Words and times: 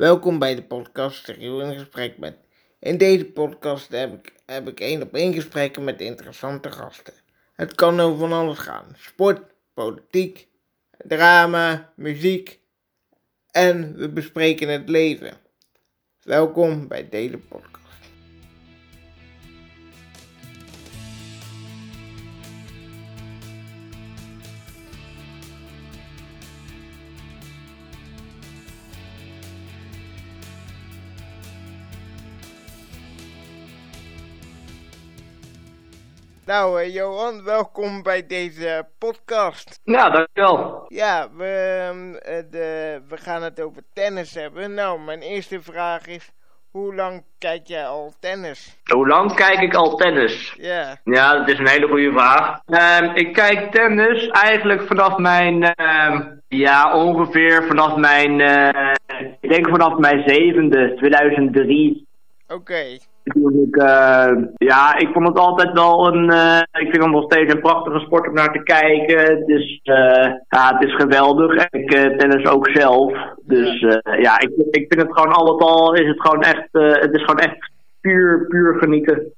Welkom 0.00 0.38
bij 0.38 0.54
de 0.54 0.62
podcast 0.62 1.26
Rio 1.28 1.58
in 1.58 1.78
gesprek 1.78 2.18
met. 2.18 2.36
In 2.78 2.98
deze 2.98 3.24
podcast 3.24 3.88
heb 3.88 4.12
ik, 4.12 4.32
heb 4.46 4.68
ik 4.68 4.80
één 4.80 5.02
op 5.02 5.14
één 5.14 5.34
gesprekken 5.34 5.84
met 5.84 6.00
interessante 6.00 6.70
gasten. 6.70 7.14
Het 7.52 7.74
kan 7.74 8.00
over 8.00 8.18
van 8.18 8.32
alles 8.32 8.58
gaan. 8.58 8.96
Sport, 8.96 9.40
politiek, 9.74 10.48
drama, 10.98 11.92
muziek 11.96 12.60
en 13.50 13.96
we 13.96 14.08
bespreken 14.08 14.68
het 14.68 14.88
leven. 14.88 15.32
Welkom 16.22 16.88
bij 16.88 17.08
deze 17.08 17.38
podcast. 17.38 17.79
Nou, 36.50 36.80
eh, 36.80 36.94
Johan, 36.94 37.44
welkom 37.44 38.02
bij 38.02 38.26
deze 38.26 38.86
podcast. 38.98 39.80
Ja, 39.84 40.10
dankjewel. 40.10 40.84
Ja, 40.88 41.28
we, 41.36 41.44
ehm, 41.44 42.14
eh, 42.14 42.44
de, 42.50 43.00
we 43.08 43.16
gaan 43.16 43.42
het 43.42 43.60
over 43.60 43.82
tennis 43.92 44.34
hebben. 44.34 44.74
Nou, 44.74 45.00
mijn 45.00 45.20
eerste 45.20 45.60
vraag 45.60 46.06
is: 46.06 46.32
hoe 46.70 46.94
lang 46.94 47.24
kijk 47.38 47.66
jij 47.66 47.86
al 47.86 48.12
tennis? 48.20 48.80
Hoe 48.84 49.06
lang 49.06 49.34
kijk 49.34 49.60
ik 49.60 49.74
al 49.74 49.96
tennis? 49.96 50.54
Ja. 50.58 50.96
Ja, 51.04 51.38
dat 51.38 51.48
is 51.48 51.58
een 51.58 51.68
hele 51.68 51.88
goede 51.88 52.12
vraag. 52.12 52.60
Ehm, 52.66 53.04
ik 53.14 53.32
kijk 53.32 53.72
tennis 53.72 54.28
eigenlijk 54.28 54.82
vanaf 54.82 55.16
mijn, 55.16 55.62
ehm, 55.62 56.22
ja, 56.48 56.94
ongeveer 56.94 57.64
vanaf 57.66 57.96
mijn, 57.96 58.40
eh, 58.40 58.94
ik 59.40 59.50
denk 59.50 59.68
vanaf 59.68 59.98
mijn 59.98 60.22
zevende, 60.26 60.94
2003. 60.94 62.06
Oké. 62.48 62.98
Ik, 63.22 63.76
eh, 63.76 64.32
ja, 64.56 64.96
ik 64.96 65.08
vond 65.12 65.26
het 65.28 65.38
altijd 65.38 65.72
wel 65.72 66.14
een, 66.14 66.30
eh, 66.30 66.60
ik 66.72 66.90
vind 66.90 67.02
het 67.02 67.12
nog 67.12 67.24
steeds 67.24 67.52
een 67.52 67.60
prachtige 67.60 67.98
sport 67.98 68.28
om 68.28 68.34
naar 68.34 68.52
te 68.52 68.62
kijken. 68.62 69.18
Het 69.18 69.48
is, 69.48 69.80
eh, 69.82 70.32
ja, 70.48 70.76
het 70.76 70.88
is 70.88 70.94
geweldig. 70.94 71.66
Ik 71.70 71.90
tennis 71.90 72.46
ook 72.46 72.68
zelf. 72.72 73.12
Dus 73.42 73.80
ja, 74.20 74.40
ik, 74.40 74.50
ik 74.70 74.84
vind 74.88 75.02
het 75.02 75.12
gewoon 75.12 75.32
al 75.32 75.52
met 75.52 75.62
al, 75.62 75.94
is 75.94 76.06
het 76.06 76.20
gewoon 76.20 76.42
echt, 76.42 76.68
het 76.72 77.14
is 77.14 77.24
gewoon 77.24 77.38
echt 77.40 77.70
puur, 78.00 78.46
puur 78.48 78.74
genieten. 78.78 79.32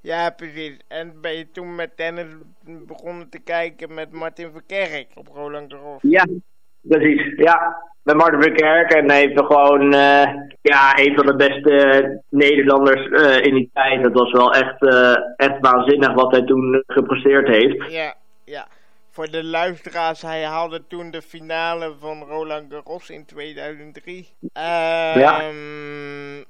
Ja, 0.00 0.30
precies. 0.30 0.76
En 0.88 1.12
ben 1.20 1.36
je 1.36 1.50
toen 1.50 1.74
met 1.74 1.96
tennis 1.96 2.26
begonnen 2.86 3.28
te 3.28 3.38
kijken 3.38 3.94
met 3.94 4.12
Martin 4.12 4.50
Verkerk 4.52 5.06
op 5.14 5.28
Roland 5.34 5.72
Garros? 5.72 5.98
Ja, 6.02 6.26
precies. 6.88 7.32
Ja, 7.36 7.76
met 8.04 8.16
Martin 8.16 8.42
Verkerk. 8.42 8.92
En 8.92 9.10
hij 9.10 9.20
heeft 9.20 9.38
gewoon 9.38 9.92
eh, 9.92 10.34
ja, 10.62 10.98
een 10.98 11.14
van 11.14 11.26
de 11.26 11.36
beste 11.36 12.22
Nederlanders 12.28 13.08
eh, 13.10 13.44
in 13.44 13.54
die 13.54 13.70
tijd. 13.72 14.02
Dat 14.02 14.12
was 14.12 14.32
wel 14.32 14.54
echt, 14.54 14.82
eh, 14.82 15.16
echt 15.36 15.60
waanzinnig 15.60 16.12
wat 16.12 16.30
hij 16.30 16.44
toen 16.44 16.82
gepresteerd 16.86 17.48
heeft. 17.48 17.92
Ja, 17.92 18.14
ja. 18.44 18.66
Voor 19.10 19.30
de 19.30 19.44
luisteraars, 19.44 20.22
hij 20.22 20.44
haalde 20.44 20.86
toen 20.86 21.10
de 21.10 21.22
finale 21.22 21.92
van 22.00 22.22
Roland 22.22 22.72
Garros 22.72 23.10
in 23.10 23.24
2003. 23.26 24.28
Ehm, 24.52 25.18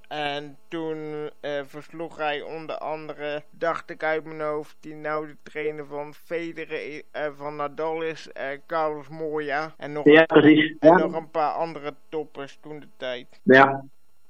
En 0.08 0.58
toen 0.68 1.30
eh, 1.40 1.60
versloeg 1.66 2.16
hij 2.16 2.42
onder 2.42 2.78
andere, 2.78 3.42
dacht 3.50 3.90
ik 3.90 4.02
uit 4.02 4.24
mijn 4.24 4.40
hoofd, 4.40 4.76
die 4.80 4.94
nou 4.94 5.26
de 5.26 5.36
trainer 5.42 5.86
van 5.86 6.14
Federer, 6.14 7.02
eh, 7.10 7.26
van 7.36 7.56
Nadal 7.56 8.02
is, 8.02 8.32
eh, 8.32 8.46
Carlos 8.66 9.08
Moya. 9.08 9.74
En 9.76 9.92
nog, 9.92 10.04
Ja, 10.04 10.20
een, 10.20 10.26
precies. 10.26 10.76
en 10.80 10.88
Ja. 10.88 10.96
nog 10.96 11.12
een 11.12 11.30
paar 11.30 11.52
andere 11.52 11.94
toppers 12.08 12.58
toen 12.60 12.80
de 12.80 12.88
tijd. 12.96 13.26
ja. 13.42 13.84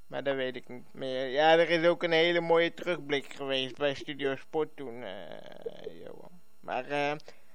Maar 0.07 0.23
dat 0.23 0.35
weet 0.37 0.57
ik 0.57 0.69
niet 0.69 0.85
meer. 0.93 1.27
Ja, 1.27 1.53
er 1.59 1.71
is 1.71 1.87
ook 1.87 2.03
een 2.03 2.13
hele 2.13 2.41
mooie 2.41 2.75
terugblik 2.75 3.33
geweest 3.35 3.77
bij 3.77 3.95
Studio 3.95 4.37
Sport 4.37 4.69
toen, 4.77 5.03
eh, 5.03 6.03
Johan. 6.05 6.31
Maar 6.61 6.85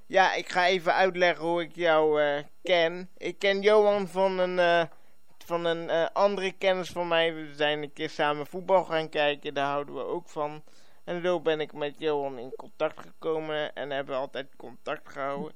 ja, 0.06 0.34
ik 0.34 0.50
ga 0.50 0.68
even 0.68 0.94
uitleggen 0.94 1.46
hoe 1.46 1.62
ik 1.62 1.76
jou 1.76 2.22
ken. 2.64 3.10
Ik 3.18 3.40
ken 3.40 3.62
Johan 3.62 4.08
van 4.08 4.40
een, 4.40 4.88
van 5.50 5.66
een 5.66 5.90
eh, 5.90 6.06
andere 6.14 6.52
kennis 6.52 6.90
van 6.92 7.08
mij. 7.08 7.34
We 7.34 7.50
zijn 7.56 7.82
een 7.84 7.94
keer 7.94 8.10
samen 8.10 8.46
voetbal 8.48 8.84
gaan 8.84 9.10
kijken, 9.10 9.54
daar 9.54 9.70
houden 9.70 9.96
we 9.96 10.04
ook 10.06 10.30
van. 10.30 10.64
En 11.04 11.22
zo 11.22 11.40
ben 11.40 11.60
ik 11.60 11.74
met 11.74 11.94
Johan 11.98 12.38
in 12.38 12.54
contact 12.56 13.00
gekomen 13.00 13.74
en 13.74 13.90
hebben 13.90 14.16
altijd 14.16 14.48
contact 14.58 15.10
gehouden. 15.10 15.54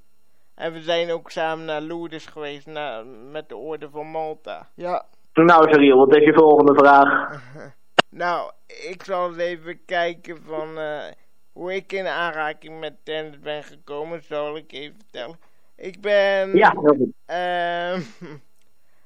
En 0.55 0.73
we 0.73 0.81
zijn 0.81 1.11
ook 1.11 1.31
samen 1.31 1.65
naar 1.65 1.81
Lourdes 1.81 2.25
geweest 2.25 2.65
naar, 2.65 3.05
met 3.05 3.49
de 3.49 3.55
Orde 3.55 3.89
van 3.89 4.07
Malta. 4.07 4.69
Ja, 4.75 5.05
Nou, 5.33 5.71
Cyril, 5.71 5.97
wat 5.97 6.15
is 6.15 6.23
je 6.23 6.33
volgende 6.33 6.73
vraag? 6.73 7.09
Nou, 8.09 8.51
ik 8.91 9.03
zal 9.03 9.27
eens 9.27 9.37
even 9.37 9.85
kijken 9.85 10.43
van 10.43 10.77
eh, 10.77 11.03
hoe 11.51 11.73
ik 11.75 11.91
in 11.91 12.07
aanraking 12.07 12.79
met 12.79 12.93
tennis 13.05 13.39
ben 13.39 13.63
gekomen, 13.63 14.23
zal 14.23 14.55
ik 14.57 14.71
even 14.71 14.95
vertellen. 14.97 15.39
Ik 15.75 16.01
ben 16.01 16.55
Ja, 16.55 16.69
heel 16.71 16.81
goed. 16.81 17.11
ehm, 17.25 18.01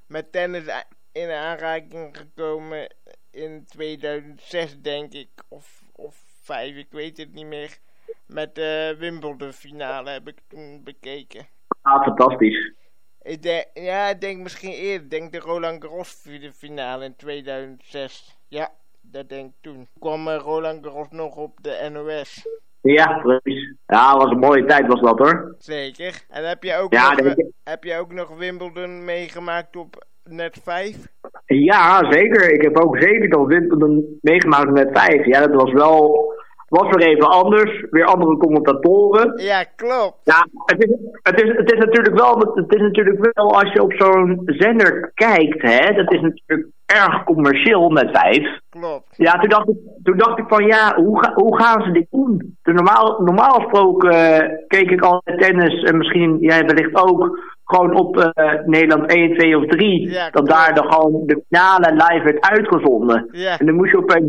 met 0.08 0.32
tennis 0.32 0.86
in 1.12 1.30
aanraking 1.30 2.18
gekomen 2.18 2.96
in 3.32 3.66
2006 3.66 4.82
denk 4.82 5.14
ik, 5.14 5.30
of, 5.48 5.84
of 5.92 6.24
5, 6.42 6.76
ik 6.76 6.92
weet 6.92 7.18
het 7.18 7.34
niet 7.34 7.46
meer. 7.46 7.78
Met 8.26 8.56
de 8.56 8.96
Wimbledon 8.98 9.54
finale 9.54 10.10
heb 10.10 10.28
ik 10.28 10.40
toen 10.48 10.84
bekeken. 10.84 11.48
Ah, 11.82 12.04
fantastisch. 12.04 12.74
Ik 13.22 13.42
denk, 13.42 13.66
ja, 13.74 14.10
ik 14.10 14.22
denk 14.22 14.42
misschien 14.42 14.72
eerder. 14.72 15.04
Ik 15.04 15.10
denk 15.10 15.32
de 15.32 15.40
Roland 15.40 15.84
Garros 15.84 16.26
finale 16.54 17.06
in 17.06 17.16
2006. 17.16 18.38
Ja, 18.48 18.72
dat 19.02 19.30
denk 19.30 19.50
ik 19.50 19.62
toen. 19.62 19.88
Kwam 20.00 20.28
eh, 20.28 20.38
Roland 20.38 20.86
Garros 20.86 21.08
nog 21.10 21.36
op 21.36 21.64
de 21.64 21.90
NOS. 21.92 22.48
Ja, 22.82 23.20
precies. 23.24 23.76
Ja, 23.86 24.18
was 24.18 24.32
een 24.32 24.40
mooie 24.40 24.66
tijd 24.66 24.88
was 24.88 25.02
dat 25.02 25.18
hoor. 25.18 25.56
Zeker. 25.58 26.26
En 26.30 26.48
heb 26.48 26.64
je 26.64 26.76
ook, 26.76 26.94
Ja, 26.94 27.12
nog, 27.12 27.36
heb 27.64 27.84
je 27.84 27.98
ook 27.98 28.14
nog 28.14 28.38
Wimbledon 28.38 29.06
meegemaakt 29.06 29.76
op 29.76 30.06
net 30.24 30.60
5? 30.64 31.08
Ja, 31.46 32.12
zeker. 32.12 32.52
Ik 32.54 32.62
heb 32.62 32.78
ook 32.78 32.98
zeker 32.98 33.28
nog 33.28 33.48
Wimbledon 33.48 34.18
meegemaakt 34.22 34.72
met 34.72 34.90
vijf. 34.94 35.26
Ja, 35.26 35.48
dat 35.48 35.62
was 35.62 35.72
wel, 35.72 36.34
was 36.68 36.96
weer 36.96 37.08
even 37.08 37.30
anders. 37.30 37.86
Weer 37.90 38.06
andere 38.06 38.38
commentatoren. 38.38 39.42
Ja, 39.42 39.64
klopt. 39.76 40.18
Ja, 40.24 40.48
het 40.66 40.84
is, 40.84 40.96
het 41.22 41.42
is, 41.42 41.50
het 41.58 41.72
is 41.72 41.80
natuurlijk 41.80 42.16
wel, 42.16 42.38
het 42.56 42.74
is 42.74 42.82
natuurlijk 42.82 43.32
wel 43.34 43.54
als 43.54 43.74
je 43.74 43.84
op 43.84 43.94
zo'n 43.94 44.42
zender 44.46 45.12
kijkt, 45.14 45.62
hè, 45.62 45.94
dat 45.94 46.14
is 46.14 46.22
natuurlijk 46.22 46.70
erg 46.86 47.24
commercieel 47.24 47.90
met 47.90 48.10
vijf. 48.12 48.60
Klopt. 48.70 49.14
Ja, 49.18 49.32
toen 49.32 49.50
dacht 49.50 49.70
ik, 49.70 49.78
toen 50.04 50.18
dacht 50.18 50.40
ik 50.40 50.46
van 50.48 50.66
ja, 50.66 50.96
hoe, 50.96 51.24
ga, 51.24 51.34
hoe 51.34 51.62
gaan 51.62 51.82
ze 51.82 51.92
dit 51.92 52.08
doen? 52.10 52.57
Dus 52.68 52.76
normaal, 52.76 53.22
normaal 53.24 53.54
gesproken 53.60 54.10
eh, 54.12 54.50
keek 54.68 54.92
ik 54.92 55.02
altijd 55.02 55.40
tennis 55.40 55.84
en 55.84 55.98
misschien 55.98 56.38
jij 56.40 56.66
wellicht 56.66 56.96
ook 56.96 57.40
gewoon 57.66 57.96
op 57.96 58.18
eh, 58.18 58.54
Nederland 58.66 59.12
1, 59.12 59.38
2 59.38 59.58
of 59.58 59.66
3. 59.66 60.10
Ja, 60.10 60.30
dat 60.30 60.48
daar 60.48 60.76
dan 60.76 60.92
gewoon 60.94 61.24
de 61.26 61.42
finale 61.50 61.92
live 61.94 62.24
werd 62.24 62.50
uitgezonden. 62.50 63.28
Ja. 63.32 63.60
En 63.60 63.66
dan 63.66 63.76
moest 63.76 63.92
je, 63.92 63.98
opeens, 63.98 64.26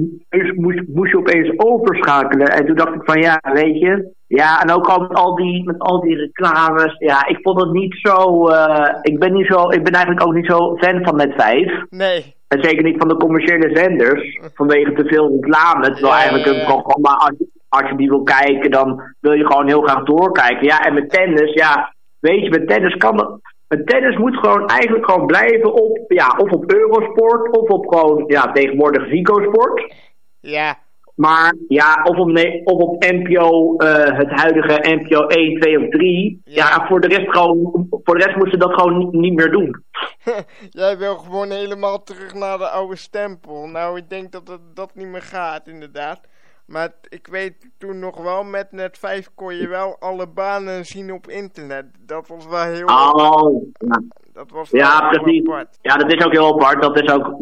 moest, 0.54 0.82
moest 0.88 1.10
je 1.10 1.18
opeens 1.18 1.52
overschakelen. 1.56 2.48
En 2.48 2.66
toen 2.66 2.76
dacht 2.76 2.94
ik 2.94 3.04
van 3.04 3.20
ja, 3.20 3.40
weet 3.52 3.78
je. 3.78 4.16
Ja, 4.26 4.62
en 4.62 4.70
ook 4.70 4.86
al 4.86 5.00
met 5.00 5.14
al 5.14 5.34
die, 5.34 5.64
met 5.64 5.78
al 5.78 6.00
die 6.00 6.16
reclames. 6.16 6.94
Ja, 6.98 7.26
ik 7.26 7.38
vond 7.42 7.60
het 7.60 7.72
niet 7.72 7.98
zo. 8.02 8.48
eh, 8.48 8.94
ik, 9.02 9.18
ben 9.18 9.32
niet 9.32 9.46
zo 9.46 9.70
ik 9.70 9.84
ben 9.84 9.92
eigenlijk 9.92 10.26
ook 10.26 10.34
niet 10.34 10.46
zo 10.50 10.76
fan 10.76 11.04
van 11.04 11.16
Net 11.16 11.32
5. 11.36 11.84
Nee. 11.90 12.34
En 12.48 12.62
zeker 12.62 12.82
niet 12.84 12.98
van 12.98 13.08
de 13.08 13.16
commerciële 13.16 13.76
zenders. 13.76 14.38
Vanwege 14.54 14.92
te 14.92 15.04
veel 15.04 15.30
reclame. 15.40 15.84
Terwijl 15.84 16.12
Ja, 16.14 16.18
eigenlijk 16.20 16.46
een 16.46 16.64
programma, 16.64 17.32
als 17.68 17.90
je, 17.90 17.96
die 17.96 18.08
wil 18.08 18.22
kijken, 18.22 18.70
dan 18.70 19.02
wil 19.20 19.32
je 19.32 19.46
gewoon 19.46 19.66
heel 19.66 19.82
graag 19.82 20.04
doorkijken. 20.04 20.66
Ja, 20.66 20.80
en 20.80 20.94
met 20.94 21.10
tennis, 21.10 21.52
ja, 21.52 21.94
weet 22.18 22.42
je, 22.42 22.50
met 22.50 22.68
tennis 22.68 22.96
kan 22.96 23.16
dat. 23.16 23.40
Met 23.68 23.86
tennis 23.86 24.16
moet 24.16 24.36
gewoon 24.36 24.66
eigenlijk 24.66 25.10
gewoon 25.10 25.26
blijven 25.26 25.72
op, 25.72 26.04
ja, 26.08 26.34
of 26.38 26.50
op 26.50 26.72
Eurosport, 26.72 27.56
of 27.56 27.68
op 27.68 27.86
gewoon, 27.86 28.24
ja, 28.26 28.52
tegenwoordig 28.52 29.08
Zico 29.08 29.42
Sport. 29.42 29.94
Ja. 30.40 30.78
Maar 31.14 31.54
ja, 31.68 32.02
of 32.02 32.16
op, 32.16 32.28
ne- 32.28 32.60
of 32.64 32.80
op 32.80 33.04
NPO, 33.04 33.76
eh, 33.76 34.18
het 34.18 34.30
huidige 34.30 34.78
NPO 34.82 35.26
1, 35.26 35.60
2 35.60 35.78
of 35.84 35.88
3. 35.88 36.40
Ja. 36.44 36.68
Ja, 36.68 36.86
voor 36.86 37.00
de 37.00 37.06
rest 37.06 37.30
gewoon, 37.30 37.86
voor 37.90 38.18
de 38.18 38.24
rest 38.24 38.36
moeten 38.36 38.60
ze 38.60 38.66
dat 38.66 38.80
gewoon 38.80 38.98
niet, 38.98 39.12
niet 39.12 39.34
meer 39.34 39.50
doen. 39.50 39.84
Jij 40.70 40.98
wil 40.98 41.16
gewoon 41.16 41.50
helemaal 41.50 42.02
terug 42.02 42.34
naar 42.34 42.58
de 42.58 42.68
oude 42.68 42.96
stempel. 42.96 43.66
Nou, 43.66 43.96
ik 43.96 44.08
denk 44.08 44.32
dat 44.32 44.48
het, 44.48 44.60
dat 44.74 44.90
niet 44.94 45.08
meer 45.08 45.22
gaat, 45.22 45.66
inderdaad. 45.66 46.20
Maar 46.68 46.88
ik 47.08 47.26
weet 47.30 47.54
toen 47.78 47.98
nog 47.98 48.22
wel, 48.22 48.44
met 48.44 48.72
net 48.72 48.98
5 48.98 49.28
kon 49.34 49.54
je 49.54 49.68
wel 49.68 49.96
alle 50.00 50.26
banen 50.26 50.84
zien 50.84 51.12
op 51.12 51.26
internet. 51.28 51.84
Dat 52.06 52.28
was 52.28 52.46
wel 52.46 52.62
heel, 52.62 52.86
Oh, 52.86 53.62
ja. 53.72 54.02
dat 54.32 54.50
was 54.50 54.70
Ja, 54.70 55.08
heel 55.10 55.20
precies. 55.22 55.46
apart. 55.48 55.78
Ja, 55.82 55.94
dat 55.96 56.12
is 56.12 56.24
ook 56.24 56.32
heel 56.32 56.52
apart. 56.52 56.82
Dat 56.82 57.02
is 57.02 57.10
ook 57.12 57.34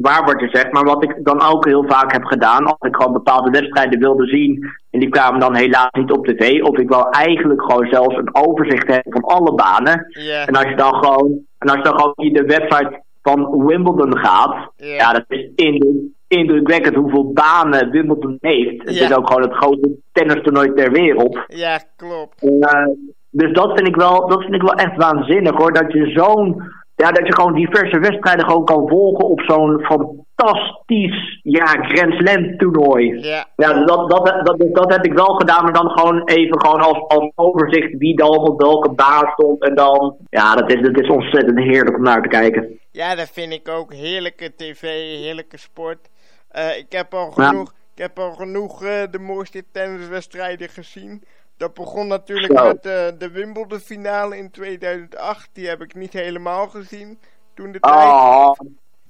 waar 0.00 0.24
wat 0.24 0.40
je 0.40 0.48
zegt. 0.52 0.72
Maar 0.72 0.84
wat 0.84 1.02
ik 1.02 1.24
dan 1.24 1.42
ook 1.42 1.64
heel 1.64 1.84
vaak 1.88 2.12
heb 2.12 2.24
gedaan, 2.24 2.64
als 2.64 2.76
ik 2.88 2.94
gewoon 2.96 3.12
bepaalde 3.12 3.50
wedstrijden 3.50 3.98
wilde 3.98 4.26
zien, 4.26 4.70
en 4.90 5.00
die 5.00 5.08
kwamen 5.08 5.40
dan 5.40 5.54
helaas 5.56 5.90
niet 5.92 6.10
op 6.12 6.26
tv, 6.26 6.62
of 6.62 6.78
ik 6.78 6.88
wou 6.88 7.06
eigenlijk 7.10 7.62
gewoon 7.62 7.86
zelfs 7.90 8.16
een 8.16 8.34
overzicht 8.34 8.86
hebben 8.86 9.12
van 9.12 9.22
alle 9.22 9.54
banen. 9.54 10.06
En 10.46 10.54
als 10.56 10.68
je 10.68 10.76
dan 10.76 10.94
gewoon, 10.94 11.38
en 11.58 11.68
als 11.68 11.76
je 11.76 11.82
dan 11.82 11.94
gewoon 11.98 12.12
via 12.16 12.32
de 12.32 12.44
website 12.44 13.02
van 13.22 13.66
Wimbledon 13.66 14.18
gaat. 14.18 14.70
Ja. 14.76 14.86
Ja, 14.94 15.12
dat 15.12 15.24
is 15.28 15.50
indruk- 15.54 16.12
indrukwekkend 16.38 16.94
hoeveel 16.96 17.32
banen 17.32 17.90
Wimbledon 17.90 18.36
heeft. 18.40 18.82
Het 18.84 18.94
Ja. 18.94 19.04
is 19.08 19.14
ook 19.16 19.26
gewoon 19.26 19.42
het 19.42 19.52
grootste 19.54 19.90
tennistoernooi 20.12 20.72
ter 20.74 20.90
wereld. 20.92 21.38
Ja, 21.46 21.78
klopt. 21.96 22.42
Eh, 22.60 22.86
dus 23.30 23.52
dat 23.52 23.72
vind, 23.74 23.88
ik 23.88 23.96
wel, 23.96 24.28
dat 24.28 24.40
vind 24.42 24.54
ik 24.54 24.62
wel 24.62 24.74
echt 24.74 24.96
waanzinnig 24.96 25.56
hoor. 25.56 25.72
Dat 25.72 25.92
je 25.92 26.10
zo'n. 26.10 26.62
Ja, 26.96 27.10
dat 27.12 27.26
je 27.26 27.34
gewoon 27.34 27.54
diverse 27.54 27.98
wedstrijden 27.98 28.44
gewoon 28.46 28.64
kan 28.64 28.88
volgen 28.88 29.24
op 29.28 29.40
zo'n 29.40 29.80
fantastisch 29.80 31.40
ja, 31.42 31.64
Grand 31.66 32.12
Slam 32.14 32.56
toernooi. 32.56 33.20
Ja, 33.20 33.46
Ja, 33.56 33.84
dat, 33.84 34.10
dat, 34.10 34.26
dat, 34.26 34.44
dat, 34.58 34.74
dat 34.74 34.92
heb 34.92 35.04
ik 35.04 35.12
wel 35.12 35.34
gedaan, 35.34 35.62
maar 35.64 35.72
dan 35.72 35.90
gewoon 35.90 36.22
even 36.24 36.60
gewoon 36.60 36.80
als, 36.80 36.98
als 37.08 37.30
overzicht 37.34 37.98
wie 37.98 38.16
dan 38.16 38.38
op 38.38 38.60
welke 38.60 38.90
baan 38.90 39.30
stond. 39.32 39.62
En 39.62 39.74
dan, 39.74 40.16
ja, 40.30 40.54
dat 40.54 40.72
is, 40.72 40.80
dat 40.82 41.00
is 41.00 41.08
ontzettend 41.08 41.58
heerlijk 41.58 41.96
om 41.96 42.02
naar 42.02 42.22
te 42.22 42.28
kijken. 42.28 42.78
ja, 42.90 43.14
dat 43.14 43.30
vind 43.32 43.52
ik 43.52 43.68
ook. 43.68 43.92
Heerlijke 43.92 44.52
tv, 44.56 44.80
heerlijke 45.22 45.58
sport. 45.58 46.08
Eh, 46.54 46.76
ik 46.78 46.92
heb 46.92 47.14
al 47.14 47.32
Ja. 47.36 47.48
genoeg, 47.48 47.74
ik 47.94 48.02
heb 48.02 48.18
al 48.18 48.32
genoeg 48.32 48.84
eh, 48.84 49.02
de 49.10 49.18
mooiste 49.18 49.64
tenniswedstrijden 49.72 50.68
gezien. 50.68 51.24
Dat 51.56 51.74
begon 51.74 52.06
natuurlijk 52.06 52.58
Zo. 52.58 52.66
met 52.66 52.86
eh, 52.86 53.06
de 53.18 53.30
Wimbledon 53.32 53.78
finale 53.78 54.36
in 54.36 54.50
2008. 54.50 55.48
Die 55.52 55.68
heb 55.68 55.82
ik 55.82 55.94
niet 55.94 56.12
helemaal 56.12 56.68
gezien. 56.68 57.18
Toen 57.54 57.72
de 57.72 57.80
tijd. 57.80 57.94
Oh, 57.94 58.50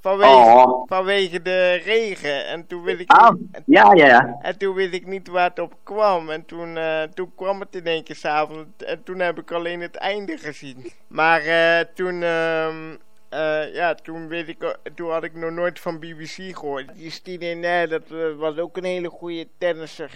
Vanwege, 0.00 0.32
oh. 0.34 0.82
vanwege 0.86 1.42
de 1.42 1.72
regen. 1.74 2.46
En 2.46 2.66
toen 2.66 2.82
weet 2.82 3.00
ik 3.00 3.10
Ah, 3.10 3.30
niet, 3.30 3.62
ja, 3.66 3.92
ja, 3.92 4.06
ja. 4.06 4.38
en 4.42 4.58
toen 4.58 4.78
ik 4.78 5.06
niet 5.06 5.28
waar 5.28 5.48
het 5.48 5.58
op 5.58 5.74
kwam. 5.82 6.30
En 6.30 6.44
toen, 6.44 6.78
toen 7.14 7.32
kwam 7.36 7.60
het 7.60 7.74
in 7.74 7.86
één 7.86 8.04
keer 8.04 8.16
s'avonds. 8.16 8.84
En 8.86 9.02
toen 9.02 9.18
heb 9.18 9.38
ik 9.38 9.52
alleen 9.52 9.80
het 9.80 9.96
einde 9.96 10.38
gezien. 10.38 10.92
Maar 11.06 11.42
toen, 11.94 12.22
ehm, 12.22 12.96
eh, 13.28 13.74
ja, 13.74 13.94
toen, 13.94 14.28
weet 14.28 14.48
ik, 14.48 14.64
o- 14.64 14.90
toen 14.94 15.10
had 15.10 15.24
ik 15.24 15.34
nog 15.34 15.50
nooit 15.50 15.80
van 15.80 15.98
BBC 15.98 16.56
gehoord. 16.56 16.94
Die 16.96 17.10
Stine 17.10 17.86
dat 17.88 18.02
eh, 18.10 18.18
was 18.36 18.58
ook 18.58 18.76
een 18.76 18.84
hele 18.84 19.08
goede 19.08 19.46
tennisser. 19.58 20.10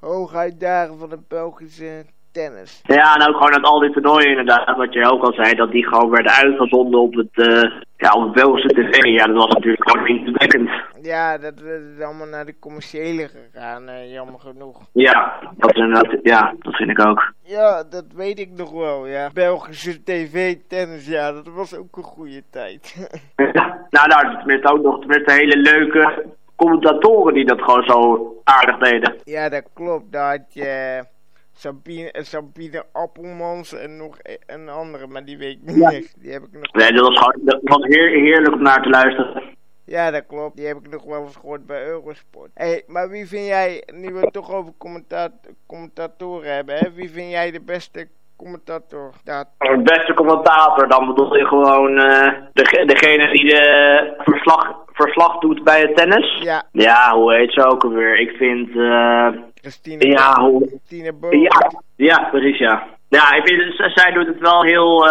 Hooguit 0.00 0.60
daar 0.60 0.88
van 0.98 1.08
de 1.08 1.18
Belgische 1.28 2.04
tennis. 2.32 2.80
Ja, 2.82 3.14
ook 3.28 3.36
gewoon 3.36 3.54
uit 3.54 3.64
al 3.64 3.78
die 3.80 3.90
toernooien 3.90 4.28
inderdaad, 4.28 4.76
wat 4.76 4.92
je 4.92 5.10
ook 5.10 5.22
al 5.22 5.32
zei, 5.32 5.54
dat 5.54 5.70
die 5.70 5.86
gewoon 5.88 6.10
werden 6.10 6.32
uitgezonden 6.32 7.00
op 7.00 7.14
het, 7.14 7.28
eh 7.48 7.70
ja, 7.96 8.12
op 8.12 8.22
het 8.22 8.32
Belgische 8.32 8.68
tv. 8.68 9.04
Ja, 9.04 9.26
dat 9.26 9.36
was 9.36 9.54
natuurlijk 9.54 9.90
gewoon 9.90 10.06
indrukwekkend. 10.06 10.70
Ja, 11.02 11.38
dat 11.38 11.60
is 11.60 12.00
allemaal 12.04 12.26
naar 12.26 12.44
de 12.46 12.58
commerciële 12.58 13.28
gegaan, 13.28 13.88
eh, 13.88 14.12
jammer 14.12 14.40
genoeg. 14.40 14.80
Ja, 14.92 15.38
dat, 15.56 15.74
inderdaad, 15.76 16.16
ja, 16.22 16.54
dat 16.58 16.74
vind 16.76 16.90
ik 16.90 17.00
ook. 17.06 17.32
Ja, 17.42 17.84
dat 17.84 18.04
weet 18.14 18.38
ik 18.38 18.50
nog 18.50 18.70
wel, 18.70 19.06
ja. 19.06 19.30
Belgische 19.34 20.02
tv-tennis, 20.02 21.06
ja, 21.06 21.32
dat 21.32 21.46
was 21.48 21.76
ook 21.76 21.96
een 21.96 22.02
goede 22.02 22.42
tijd. 22.50 22.94
Ja, 23.52 23.86
nou, 23.90 24.08
nou, 24.08 24.36
tenminste 24.38 24.72
ook 24.72 24.82
nog 24.82 24.98
tenminste 25.00 25.32
hele 25.32 25.56
leuke 25.56 26.26
commentatoren 26.56 27.34
die 27.34 27.44
dat 27.44 27.62
gewoon 27.62 27.82
zo 27.82 28.32
aardig 28.44 28.78
deden. 28.78 29.14
ja, 29.24 29.48
dat 29.48 29.64
klopt. 29.74 30.12
Daar 30.12 30.30
had 30.38 30.54
je 30.54 30.64
eh, 30.64 31.04
Sabine, 31.52 32.12
eh, 32.12 32.22
Sabine 32.22 32.84
Appelmans 32.92 33.72
en 33.74 33.96
nog 33.96 34.18
e- 34.22 34.36
een 34.46 34.68
andere, 34.68 35.06
maar 35.06 35.24
die 35.24 35.38
weet 35.38 35.52
ik 35.56 35.62
niet 35.62 35.76
Ja. 35.76 35.90
meer. 35.90 36.06
Die 36.18 36.32
heb 36.32 36.42
ik 36.42 36.52
nog... 36.52 36.72
Nee, 36.72 36.92
dat 36.92 37.08
was 37.08 37.18
gewoon 37.18 37.40
dat 37.44 37.58
was 37.62 37.84
heer- 37.86 38.20
heerlijk 38.20 38.54
om 38.54 38.62
naar 38.62 38.82
te 38.82 38.88
luisteren. 38.88 39.42
Ja, 39.88 40.10
dat 40.10 40.26
klopt. 40.26 40.56
Die 40.56 40.66
heb 40.66 40.76
ik 40.76 40.90
nog 40.90 41.04
wel 41.04 41.20
eens 41.22 41.36
gehoord 41.36 41.66
bij 41.66 41.86
Eurosport. 41.86 42.50
Hey, 42.54 42.82
maar 42.86 43.08
wie 43.08 43.26
vind 43.28 43.46
jij, 43.46 43.82
nu 43.94 44.12
we 44.12 44.20
het 44.20 44.32
toch 44.32 44.52
over 44.52 44.72
commentaat, 44.78 45.32
commentatoren 45.66 46.54
hebben, 46.54 46.74
hè? 46.78 46.92
Wie 46.92 47.10
vind 47.10 47.30
jij 47.30 47.50
de 47.50 47.60
beste 47.60 48.08
commentator? 48.36 49.12
Dat, 49.24 49.46
De 49.58 49.80
beste 49.82 50.14
commentator, 50.14 50.88
dan 50.88 51.06
bedoel 51.06 51.36
je 51.36 51.46
gewoon 51.46 51.98
eh, 51.98 52.32
dege- 52.52 52.84
degene 52.84 53.32
die 53.32 53.44
de 53.44 54.14
verslag, 54.18 54.74
verslag 54.92 55.38
doet 55.38 55.64
bij 55.64 55.80
het 55.80 55.96
tennis. 55.96 56.38
ja, 56.42 56.62
Ja, 56.72 57.14
hoe 57.14 57.34
heet 57.34 57.52
ze 57.52 57.64
ook 57.66 57.84
alweer? 57.84 58.18
Ik 58.20 58.30
vind, 58.36 58.68
eh 58.76 59.28
Christine, 59.54 60.06
ja, 60.06 60.40
hoe, 60.40 60.66
Christine 60.66 61.12
ja, 61.30 61.70
ja, 61.96 62.28
precies, 62.30 62.58
ja. 62.58 62.86
Ja, 63.10 63.32
ik 63.32 63.48
vind, 63.48 63.92
zij 63.94 64.12
doet 64.12 64.26
het 64.26 64.38
wel 64.38 64.62
heel, 64.62 65.06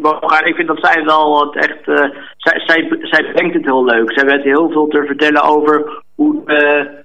Bogaert. 0.00 0.46
ik 0.46 0.54
vind 0.54 0.68
dat 0.68 0.78
zij 0.80 1.04
wel 1.04 1.40
het 1.40 1.56
echt, 1.56 1.88
eh, 1.88 2.10
zij, 2.36 2.60
zij, 2.66 2.98
zij 3.00 3.32
brengt 3.32 3.54
het 3.54 3.64
heel 3.64 3.84
leuk. 3.84 4.12
Zij 4.12 4.26
weet 4.26 4.42
heel 4.42 4.70
veel 4.70 4.86
te 4.86 5.04
vertellen 5.06 5.42
over 5.42 6.02
hoe, 6.14 6.42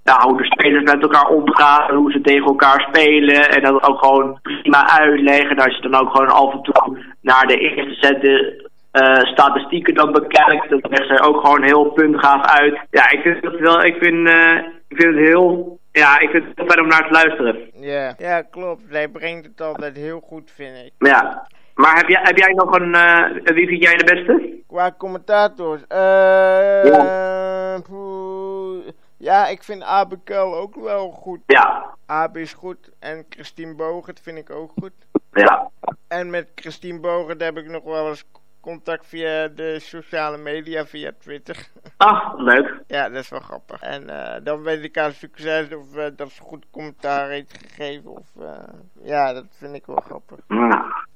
ja, 0.04 0.28
hoe 0.28 0.38
de 0.38 0.46
spelers 0.46 0.92
met 0.92 1.02
elkaar 1.02 1.28
omgaan, 1.28 1.96
hoe 1.96 2.12
ze 2.12 2.22
tegen 2.22 2.46
elkaar 2.46 2.86
spelen. 2.90 3.50
En 3.50 3.62
dat 3.64 3.88
ook 3.88 4.06
gewoon 4.06 4.40
prima 4.42 5.00
uitleggen. 5.00 5.58
Als 5.58 5.76
je 5.76 5.90
dan 5.90 6.02
ook 6.02 6.16
gewoon 6.16 6.32
af 6.32 6.54
en 6.54 6.62
toe 6.62 6.98
naar 7.22 7.48
de 7.48 7.58
eerste 7.58 7.94
set 7.94 8.22
de 8.22 8.70
statistieken 9.24 9.94
dan 9.94 10.12
bekijkt, 10.12 10.70
dan 10.70 10.82
legt 10.90 11.08
zij 11.08 11.22
ook 11.22 11.46
gewoon 11.46 11.64
heel 11.64 11.86
puntgaaf 11.86 12.46
uit. 12.46 12.80
Ja, 12.90 13.12
ik 13.12 13.20
vind 13.22 13.44
het 13.44 13.60
wel, 13.60 13.84
ik 13.84 13.96
vind, 14.00 14.28
ik 14.88 14.98
vind 14.98 15.16
het 15.16 15.26
heel, 15.28 15.80
ja, 15.94 16.20
ik 16.20 16.30
vind 16.30 16.46
het 16.46 16.58
heel 16.58 16.66
fijn 16.66 16.80
om 16.80 16.88
naar 16.88 17.08
te 17.08 17.12
luisteren. 17.12 17.72
Ja, 17.74 18.16
ja, 18.18 18.42
klopt. 18.42 18.82
Zij 18.90 19.08
brengt 19.08 19.46
het 19.46 19.62
altijd 19.62 19.96
heel 19.96 20.20
goed, 20.20 20.52
vind 20.52 20.78
ik. 20.78 20.92
Ja. 20.98 21.48
Maar 21.76 21.96
heb 21.96 22.08
jij, 22.08 22.22
heb 22.24 22.38
jij 22.38 22.54
nog 22.54 22.76
een, 22.76 22.96
eh, 22.96 23.54
wie 23.56 23.68
vind 23.68 23.84
jij 23.84 23.96
de 23.96 24.04
beste? 24.04 24.62
Qua 24.68 24.96
commentators, 24.98 25.82
eh. 25.88 26.86
Ja. 26.86 27.82
ja, 29.18 29.48
ik 29.48 29.64
vind 29.64 29.84
Abe 29.84 30.20
Kuil 30.24 30.56
ook 30.56 30.76
wel 30.76 31.12
goed. 31.12 31.40
Ja. 31.46 31.96
Abe 32.06 32.42
is 32.42 32.54
goed 32.54 32.92
en 33.00 33.26
Christine 33.30 33.76
Bogert 33.76 34.20
vind 34.24 34.38
ik 34.38 34.50
ook 34.50 34.72
goed. 34.80 34.94
Ja. 35.32 35.70
En 36.08 36.30
met 36.30 36.48
Christine 36.56 37.00
Bogert 37.00 37.42
heb 37.42 37.58
ik 37.58 37.70
nog 37.70 37.84
wel 37.84 38.10
eens 38.10 38.26
contact 38.64 39.08
via 39.08 39.48
de 39.48 39.80
sociale 39.80 40.38
media, 40.38 40.86
via 40.86 41.12
Twitter. 41.20 41.58
Ah, 41.98 42.34
leuk. 42.38 42.82
ja, 42.88 43.10
dat 43.10 43.24
is 43.24 43.30
wel 43.30 43.40
grappig. 43.40 43.82
En 43.82 44.10
eh, 44.10 44.44
dan 44.44 44.64
weet 44.64 44.84
ik 44.84 44.96
haar 44.96 45.12
succes 45.12 45.76
of 45.76 45.96
eh, 45.96 46.06
dat 46.16 46.30
ze 46.30 46.42
goed 46.42 46.66
commentaar 46.72 47.30
heeft 47.30 47.58
gegeven. 47.66 48.12
Of, 48.12 48.28
eh, 48.40 48.74
ja, 49.04 49.34
dat 49.34 49.46
vind 49.50 49.76
ik 49.76 49.86
wel 49.86 50.04
grappig. 50.06 50.38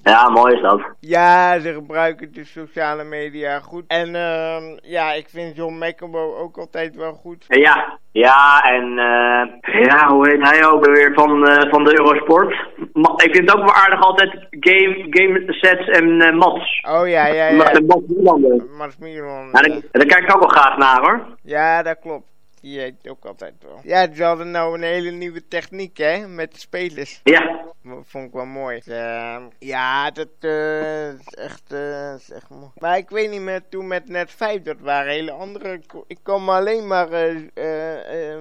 Ja. 0.04 0.30
mooi 0.30 0.56
is 0.56 0.62
dat. 0.62 0.82
Ja, 1.00 1.60
ze 1.60 1.74
gebruiken 1.74 2.34
de 2.34 2.46
sociale 2.46 3.04
media 3.04 3.60
goed. 3.60 3.84
En 3.88 4.16
ehm, 4.16 4.78
ja, 4.82 5.14
ik 5.14 5.30
vind 5.30 5.56
John 5.56 5.86
McEnroe 5.86 6.36
ook 6.36 6.58
altijd 6.58 6.96
wel 6.96 7.14
goed. 7.14 7.46
Ja, 7.48 8.00
ja, 8.12 8.62
en 8.62 8.84
eh, 8.84 9.84
ja, 9.84 10.08
hoe 10.08 10.30
heet 10.30 10.50
hij 10.50 10.66
ook 10.66 10.86
weer 10.86 11.14
van, 11.14 11.30
van 11.70 11.84
de 11.84 12.00
Eurosport? 12.00 12.56
Ik 12.98 13.36
vind 13.36 13.50
het 13.50 13.58
ook 13.58 13.64
wel 13.64 13.74
aardig 13.74 14.02
altijd 14.02 14.48
game, 14.50 15.08
game 15.10 15.46
sets 15.48 15.88
en 15.88 16.22
eh 16.22 16.34
mats. 16.34 16.86
Oh 16.90 17.08
ja, 17.08 17.28
ja, 17.28 17.48
ja. 17.48 17.80
Mats 17.82 18.06
Wielander. 18.08 18.66
Mats 18.78 18.98
Milan. 18.98 19.50
Ja, 19.54 19.62
daar, 19.92 20.06
kijk 20.06 20.24
ik 20.24 20.36
ook 20.36 20.40
wel 20.40 20.62
graag 20.62 20.78
naar 20.78 21.00
hoor. 21.00 21.26
Ja, 21.44 21.84
dat 21.84 22.00
klopt. 22.00 22.26
Die 22.62 22.80
heet 22.80 23.10
ook 23.10 23.26
altijd 23.26 23.54
wel. 23.62 23.80
Ja, 23.84 24.14
ze 24.14 24.24
hadden 24.24 24.52
nou 24.52 24.76
een 24.76 24.84
hele 24.84 25.12
nieuwe 25.12 25.48
techniek, 25.48 25.98
hè, 25.98 26.28
met 26.28 26.54
de 26.54 26.60
spelers. 26.60 27.22
Ja, 27.24 27.60
Dat 27.84 28.04
vond 28.08 28.28
ik 28.28 28.34
wel 28.34 28.46
mooi. 28.46 28.82
Ehm, 28.86 29.42
ja, 29.60 30.12
dat 30.12 30.28
eh, 30.40 31.08
is, 31.08 31.28
echt, 31.28 31.74
eh, 31.74 32.14
is 32.14 32.32
echt 32.32 32.50
mooi. 32.50 32.72
Maar 32.78 32.98
ik 32.98 33.10
weet 33.10 33.30
niet 33.30 33.42
meer, 33.42 33.62
toen 33.70 33.88
met 33.88 34.10
Net 34.10 34.32
5, 34.32 34.62
dat 34.62 34.80
waren 34.80 35.12
hele 35.12 35.32
andere... 35.32 35.82
Ik 36.08 36.20
me 36.24 36.52
alleen 36.52 36.88
maar, 36.88 37.08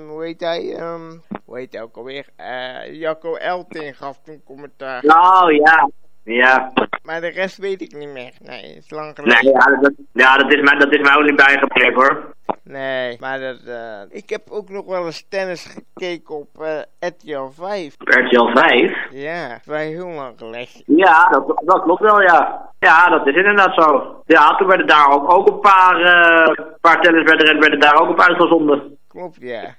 hoe 0.07 0.25
heet 0.25 0.41
hij, 0.41 0.75
ehm, 0.75 1.11
hoe 1.47 1.59
heet 1.59 1.73
hij 1.73 1.83
ook 1.83 1.97
alweer? 1.97 2.27
Eh 2.37 3.01
Jacco 3.01 3.35
Elting 3.35 3.97
gaf 3.97 4.19
toen 4.25 4.43
commentaar. 4.45 5.05
nou 5.05 5.55
ja. 5.55 5.89
Ja, 6.25 6.73
Maar 7.03 7.21
de 7.21 7.29
rest 7.29 7.57
weet 7.57 7.83
ik 7.83 7.95
niet 7.95 8.09
meer. 8.09 8.33
Nee, 8.43 8.77
is 8.77 8.91
lang 8.91 9.15
geleden. 9.15 9.45
nee, 9.45 9.53
ja, 9.53 9.81
dat, 9.81 9.93
ja 10.13 10.37
dat, 10.37 10.53
is 10.53 10.61
mij, 10.61 10.79
dat 10.79 10.93
is 10.93 11.01
mij 11.01 11.17
ook 11.17 11.25
niet 11.25 11.37
bijgebleven 11.37 11.95
hoor. 11.95 12.35
Nee, 12.63 13.17
maar 13.21 13.41
dat, 13.41 13.63
eh, 13.67 14.01
ik 14.09 14.29
heb 14.31 14.51
ook 14.51 14.69
nog 14.69 14.87
wel 14.87 15.05
eens 15.07 15.27
tennis 15.29 15.65
gekeken 15.95 16.35
op 16.35 16.49
eh 16.61 17.09
RTL 17.09 17.47
5. 17.53 17.95
RTL 17.99 18.47
5. 18.55 18.93
Ja, 19.11 19.49
dat 19.49 19.65
was 19.65 19.79
heel 19.81 20.09
lang 20.09 20.39
geleden. 20.39 20.83
Ja, 20.87 21.29
dat, 21.29 21.63
dat 21.65 21.83
klopt 21.83 22.01
wel, 22.01 22.21
ja. 22.23 22.71
Ja, 22.79 23.09
dat 23.09 23.27
is 23.27 23.35
inderdaad 23.35 23.75
zo. 23.75 24.17
Ja, 24.27 24.57
toen 24.57 24.67
werden 24.67 24.87
daar 24.87 25.11
ook, 25.11 25.33
ook 25.33 25.49
een 25.49 25.61
paar, 25.61 26.01
eh 26.01 26.65
paar 26.81 27.01
tenniswedstrijden 27.01 27.61
werden 27.61 27.81
daar 27.81 28.01
ook 28.01 28.09
op 28.09 28.21
uitgezonden. 28.21 28.99
Klopt, 29.09 29.37
ja. 29.41 29.75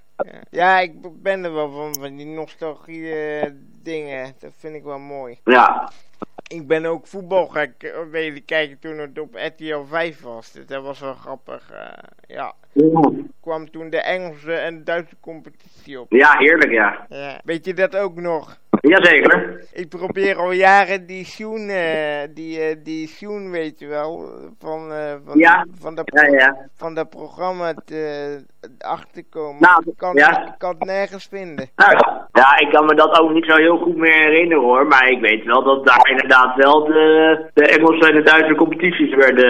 Ja, 0.49 0.79
ik 0.79 1.21
ben 1.21 1.43
er 1.43 1.53
wel 1.53 1.71
van, 1.71 1.95
van 1.95 2.15
die 2.15 2.25
nostalgie 2.25 3.13
eh, 3.13 3.51
dingen. 3.81 4.35
Dat 4.39 4.53
vind 4.57 4.75
ik 4.75 4.83
wel 4.83 4.99
mooi. 4.99 5.39
Ja. 5.43 5.91
Ik 6.47 6.67
ben 6.67 6.85
ook 6.85 7.07
voetbalgek 7.07 7.83
eh, 7.83 7.91
weten 8.11 8.45
kijken 8.45 8.79
toen 8.79 8.97
het 8.97 9.19
op 9.19 9.35
RTL 9.35 9.83
5 9.89 10.21
was. 10.21 10.53
Dat 10.65 10.83
was 10.83 10.99
wel 10.99 11.13
grappig. 11.13 11.71
eh, 11.71 11.87
ja, 12.27 12.53
kwam 13.41 13.71
toen 13.71 13.89
de 13.89 14.01
Engelse 14.01 14.53
en 14.53 14.83
Duitse 14.83 15.15
competitie 15.19 15.99
op. 16.01 16.11
Ja, 16.11 16.37
heerlijk, 16.37 16.71
ja. 16.71 17.05
Ja. 17.09 17.39
Weet 17.43 17.65
je 17.65 17.73
dat 17.73 17.95
ook 17.95 18.15
nog? 18.15 18.57
Jazeker. 18.81 19.63
Ik 19.73 19.89
probeer 19.89 20.35
al 20.37 20.51
jaren 20.51 21.05
die 21.05 21.25
Sjoen, 21.25 21.69
eh, 21.69 22.27
die, 22.33 22.81
die 22.81 23.07
Sjoen 23.07 23.51
weet 23.51 23.79
je 23.79 23.87
wel, 23.87 24.29
van, 24.59 24.91
van, 25.25 25.37
Ja. 25.37 25.65
van, 25.79 25.95
dat, 25.95 26.11
Ja, 26.31 26.67
van 26.75 26.93
dat 26.95 27.09
programma 27.09 27.73
te, 27.85 28.43
achter 28.79 29.11
te 29.13 29.23
komen. 29.29 29.61
Nou, 29.61 29.83
ik, 29.85 29.97
kan, 29.97 30.17
ik 30.17 30.55
kan 30.57 30.69
het 30.69 30.85
nergens 30.85 31.27
vinden. 31.27 31.69
Nou, 31.75 32.16
ja, 32.37 32.59
ik 32.59 32.69
kan 32.69 32.85
me 32.85 32.95
dat 32.95 33.19
ook 33.19 33.31
niet 33.31 33.45
zo 33.45 33.55
heel 33.55 33.77
goed 33.77 33.95
meer 33.95 34.13
herinneren 34.13 34.63
hoor. 34.63 34.87
Maar 34.87 35.09
ik 35.09 35.19
weet 35.19 35.45
wel 35.45 35.63
dat 35.63 35.85
daar 35.85 36.09
inderdaad 36.09 36.55
wel 36.55 36.85
de, 36.85 37.49
de 37.53 37.67
Engelse 37.67 38.07
en 38.09 38.15
de 38.15 38.23
Duitse 38.23 38.55
competities 38.55 39.15
werden. 39.15 39.49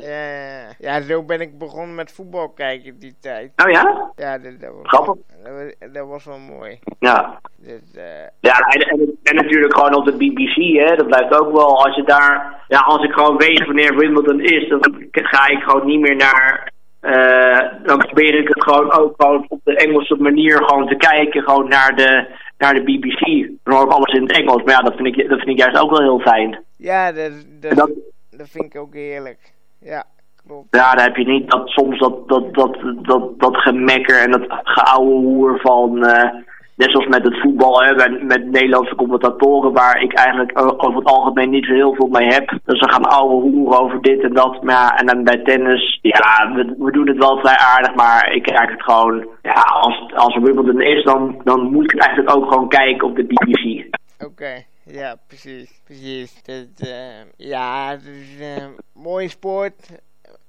Ja, 0.00 0.30
ja, 0.34 0.74
ja. 0.78 1.00
Zo 1.00 1.22
ben 1.24 1.40
ik 1.40 1.58
begonnen 1.58 1.94
met 1.94 2.12
voetbal 2.12 2.48
kijken 2.48 2.98
die 2.98 3.14
tijd. 3.20 3.52
Oh 3.66 3.70
ja? 3.70 4.10
Ja, 4.16 4.38
dat, 4.38 4.60
dat 4.60 4.70
was, 4.74 4.82
Grappig. 4.82 5.14
dat, 5.44 5.52
was, 5.52 5.92
dat 5.92 6.06
was 6.08 6.24
wel 6.24 6.38
mooi. 6.38 6.78
Ja. 6.98 7.40
Dus, 7.56 7.94
eh, 7.94 8.26
Ja, 8.40 8.58
en, 8.58 8.80
en, 8.80 9.18
en 9.22 9.34
natuurlijk 9.34 9.74
gewoon 9.74 9.94
op 9.94 10.04
de 10.04 10.16
BBC, 10.16 10.78
hè. 10.88 10.96
Dat 10.96 11.06
blijft 11.06 11.40
ook 11.40 11.52
wel, 11.52 11.84
als 11.84 11.96
je 11.96 12.02
daar... 12.02 12.64
Ja, 12.68 12.78
als 12.78 13.04
ik 13.04 13.12
gewoon 13.12 13.36
weet 13.36 13.66
wanneer 13.66 13.96
Wimbledon 13.96 14.40
is, 14.40 14.68
dan 14.68 14.80
ga 15.10 15.48
ik 15.48 15.62
gewoon 15.62 15.86
niet 15.86 16.00
meer 16.00 16.16
naar... 16.16 16.74
eh, 17.06 17.72
dan 17.82 17.98
probeer 17.98 18.34
ik 18.34 18.48
het 18.48 18.62
gewoon 18.62 18.92
ook 18.92 19.14
gewoon 19.16 19.44
op 19.48 19.60
de 19.64 19.76
Engelse 19.76 20.16
manier 20.18 20.64
gewoon 20.64 20.88
te 20.88 20.96
kijken. 20.96 21.42
Gewoon 21.42 21.68
naar 21.68 21.96
de, 21.96 22.26
naar 22.58 22.74
de 22.74 22.82
BBC. 22.82 23.48
Dan 23.64 23.74
hoor 23.74 23.84
ik 23.84 23.92
alles 23.92 24.14
in 24.14 24.22
het 24.22 24.32
Engels. 24.32 24.62
Maar 24.62 24.74
ja, 24.74 24.80
dat 24.80 24.94
vind 24.94 25.06
ik, 25.06 25.28
dat 25.28 25.38
vind 25.38 25.48
ik 25.50 25.58
juist 25.58 25.78
ook 25.78 25.90
wel 25.90 26.00
heel 26.00 26.20
fijn. 26.20 26.64
ja, 26.76 27.12
dat, 27.12 27.32
dat, 27.60 27.74
dat, 27.76 27.90
dat 28.30 28.48
vind 28.48 28.64
ik 28.64 28.76
ook 28.80 28.94
heerlijk. 28.94 29.38
Ja, 29.80 30.04
klopt. 30.46 30.66
ja, 30.70 30.94
dan 30.94 31.04
heb 31.04 31.16
je 31.16 31.26
niet 31.26 31.50
dat 31.50 31.68
soms 31.68 31.98
dat, 31.98 32.28
dat, 32.28 32.54
dat, 32.54 32.76
dat, 33.02 33.38
dat 33.40 33.56
gemekker 33.56 34.20
en 34.20 34.30
dat 34.30 34.44
geouwe 34.48 35.14
hoer 35.14 35.60
van... 35.60 36.04
eh, 36.04 36.30
net 36.76 36.90
zoals 36.90 37.06
met 37.06 37.24
het 37.24 37.40
voetbal, 37.40 37.82
hè, 37.82 37.94
met, 37.94 38.22
met 38.22 38.44
Nederlandse 38.50 38.94
commentatoren... 38.94 39.72
waar 39.72 40.02
ik 40.02 40.14
eigenlijk 40.14 40.58
o- 40.60 40.74
over 40.76 40.96
het 40.98 41.08
algemeen 41.08 41.50
niet 41.50 41.64
zo 41.64 41.72
heel 41.72 41.94
veel 41.94 42.08
mee 42.08 42.28
heb. 42.28 42.58
Dus 42.64 42.78
ze 42.78 42.92
gaan 42.92 43.04
ouwe 43.04 43.40
hoeren 43.42 43.80
over 43.80 44.00
dit 44.02 44.22
en 44.22 44.32
dat. 44.34 44.62
Maar 44.62 44.74
ja, 44.74 44.96
en 44.98 45.06
dan 45.06 45.24
bij 45.24 45.42
tennis, 45.42 45.98
ja, 46.02 46.52
we, 46.54 46.74
we 46.78 46.90
doen 46.92 47.08
het 47.08 47.18
wel 47.18 47.38
vrij 47.38 47.56
aardig... 47.56 47.94
maar 47.94 48.32
ik 48.32 48.42
kijk 48.42 48.70
het 48.70 48.82
gewoon... 48.82 49.26
Ja, 49.42 49.60
als, 49.60 50.12
als 50.14 50.34
er 50.34 50.42
Wimbledon 50.42 50.80
is, 50.80 51.04
dan, 51.04 51.40
dan 51.44 51.70
moet 51.72 51.84
ik 51.84 51.90
het 51.90 52.00
eigenlijk 52.00 52.36
ook 52.36 52.52
gewoon 52.52 52.68
kijken 52.68 53.08
op 53.08 53.16
de 53.16 53.24
BBC. 53.24 53.86
Oké, 54.24 54.64
ja, 54.84 55.16
precies. 55.26 55.80
Precies. 55.84 56.42
Dat, 56.42 56.88
eh, 56.88 57.22
ja, 57.36 57.88
het 57.90 58.04
is 58.04 58.40
een 58.40 58.74
mooie 59.02 59.28
sport. 59.28 60.00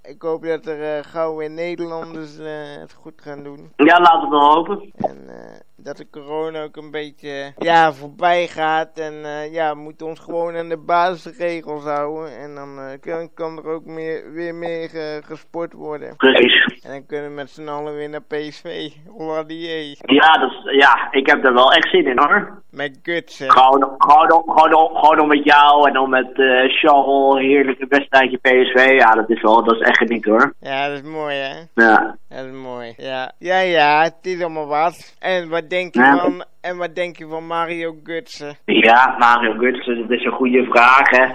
Ik 0.04 0.22
hoop 0.22 0.44
dat 0.44 0.66
er 0.66 0.98
eh, 0.98 1.04
gauw 1.04 1.36
weer 1.36 1.50
Nederlanders 1.50 2.38
eh, 2.40 2.46
het 2.80 2.94
goed 2.94 3.22
gaan 3.22 3.44
doen. 3.44 3.72
Ja, 3.76 4.00
laten 4.00 4.30
we 4.30 4.36
het 4.36 4.46
hopen. 4.46 4.92
En 4.98 5.18
eh, 5.28 5.60
dat 5.88 5.98
de 5.98 6.10
corona 6.10 6.64
ook 6.64 6.76
een 6.78 6.92
beetje 6.92 7.54
ja, 7.58 7.94
voorbij 7.94 8.48
gaat. 8.48 8.98
En 8.98 9.14
eh, 9.26 9.54
ja, 9.54 9.74
we 9.74 9.82
moeten 9.82 10.08
ons 10.08 10.20
gewoon 10.20 10.56
aan 10.56 10.70
de 10.70 10.78
basisregels 10.78 11.84
houden. 11.84 12.38
En 12.38 12.56
dan 12.56 12.80
eh, 12.80 13.00
kan, 13.00 13.34
kan 13.34 13.58
er 13.58 13.66
ook 13.66 13.86
meer, 13.86 14.32
weer 14.34 14.56
meer 14.56 14.90
eh, 14.96 15.24
gesport 15.24 15.74
worden. 15.74 16.16
Precies. 16.16 16.82
En 16.84 16.92
dan 16.92 17.06
kunnen 17.06 17.30
we 17.30 17.36
met 17.36 17.50
z'n 17.50 17.68
allen 17.68 17.96
weer 17.96 18.10
naar 18.10 18.22
PSV. 18.22 18.90
Holladier. 19.08 19.98
Ja, 20.06 20.38
dat 20.38 20.52
ja, 20.64 21.08
ik 21.12 21.28
heb 21.28 21.46
er 21.46 21.54
wel 21.54 21.72
echt 21.72 21.90
zin 21.90 22.08
in 22.08 22.18
hoor. 22.18 22.62
Met 22.72 23.00
guts, 23.04 23.40
hè. 23.40 23.50
Gewoon, 23.50 23.96
gewoon, 23.98 24.44
gewoon, 24.46 24.96
gewoon 24.96 25.20
om 25.20 25.28
met 25.28 25.44
jou 25.44 25.90
en 25.90 25.98
om 25.98 26.10
met 26.10 26.40
eh 26.40 26.70
Charles, 26.70 27.42
heerlijke 27.42 27.86
wedstrijdje 27.90 28.38
PSV. 28.38 28.92
Ja, 28.92 29.12
dat 29.12 29.30
is 29.30 29.42
wel, 29.42 29.64
dat 29.64 29.76
is 29.76 29.82
echt 29.82 29.98
geniet 29.98 30.26
hoor. 30.26 30.54
Ja, 30.60 30.88
dat 30.88 30.98
is 30.98 31.10
mooi, 31.10 31.36
hè. 31.36 31.84
Ja. 31.84 32.18
Dat 32.30 32.46
is 32.46 32.52
mooi. 32.52 32.94
Ja, 32.98 33.32
ja, 33.40 33.60
ja 33.60 34.04
het 34.04 34.18
is 34.22 34.42
allemaal 34.42 34.68
wat. 34.68 35.16
En 35.20 35.50
wat 35.50 35.70
denk 35.70 35.77
je 35.78 36.00
Ja. 36.00 36.18
van, 36.18 36.44
en 36.62 36.78
wat 36.78 36.96
denk 36.96 37.18
je 37.18 37.28
van 37.28 37.48
Mario 37.48 37.96
Gutsen? 38.04 38.58
Ja, 38.66 39.16
Mario 39.20 39.54
Gutsen, 39.58 39.98
dat 39.98 40.10
is 40.10 40.26
een 40.26 40.32
goede 40.32 40.64
vraag 40.64 41.10
hè. 41.10 41.26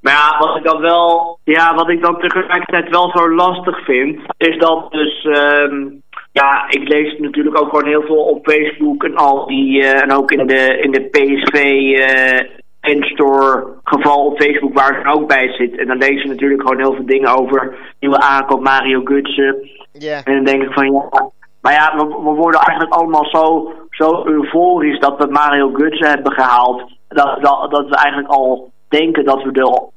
Maar 0.00 0.12
ja, 0.12 0.38
wat 0.38 0.56
ik 0.56 0.64
dan 0.64 0.80
wel, 0.80 1.38
ja, 1.44 1.74
wat 1.74 1.88
ik 1.88 2.02
dan 2.02 2.18
tegelijkertijd 2.18 2.88
wel 2.88 3.10
zo 3.10 3.30
lastig 3.30 3.84
vind, 3.84 4.20
is 4.36 4.58
dat 4.58 4.92
dus, 4.92 5.24
ehm, 5.24 5.86
ja, 6.32 6.64
ik 6.68 6.88
lees 6.88 7.18
natuurlijk 7.18 7.60
ook 7.60 7.68
gewoon 7.68 7.86
heel 7.86 8.02
veel 8.02 8.24
op 8.24 8.50
Facebook 8.50 9.04
en 9.04 9.16
al 9.16 9.46
die, 9.46 9.82
eh, 9.82 10.02
en 10.02 10.12
ook 10.12 10.30
in 10.32 10.46
de, 10.46 10.78
in 10.80 10.90
de 10.90 11.00
PSV 11.00 11.54
eh 11.98 12.60
N-store 12.82 13.66
geval 13.84 14.26
op 14.26 14.42
Facebook 14.42 14.74
waar 14.74 15.00
ik 15.00 15.14
ook 15.14 15.28
bij 15.28 15.52
zit. 15.52 15.78
En 15.78 15.86
dan 15.86 15.98
lees 15.98 16.22
je 16.22 16.28
natuurlijk 16.28 16.60
gewoon 16.62 16.78
heel 16.78 16.94
veel 16.94 17.06
dingen 17.06 17.38
over 17.38 17.74
nieuwe 18.00 18.20
aankoop 18.20 18.62
Mario 18.62 19.00
Gutsen. 19.04 19.70
Ja, 19.92 20.20
En 20.24 20.34
dan 20.34 20.44
denk 20.44 20.62
ik 20.62 20.72
van 20.72 20.92
ja. 20.92 21.30
Maar 21.60 21.72
ja, 21.72 21.96
we, 21.96 22.04
we 22.06 22.30
worden 22.30 22.60
eigenlijk 22.60 22.92
allemaal 22.92 23.24
zo, 23.24 23.72
zo 24.02 24.26
euforisch 24.26 24.98
dat 24.98 25.18
we 25.18 25.26
Mario 25.30 25.70
Gutsen 25.72 26.08
hebben 26.08 26.32
gehaald. 26.32 26.90
Dat, 27.08 27.38
dat, 27.42 27.70
dat 27.70 27.88
we 27.88 27.96
eigenlijk 27.96 28.28
al 28.28 28.70
denken 28.88 29.24
dat 29.24 29.42
we, 29.42 29.50